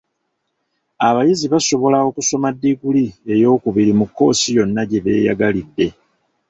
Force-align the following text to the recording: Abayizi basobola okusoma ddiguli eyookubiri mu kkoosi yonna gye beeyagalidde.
Abayizi 1.07 1.45
basobola 1.53 1.97
okusoma 2.09 2.47
ddiguli 2.55 3.05
eyookubiri 3.33 3.91
mu 3.99 4.05
kkoosi 4.09 4.47
yonna 4.57 4.83
gye 4.89 4.99
beeyagalidde. 5.05 5.87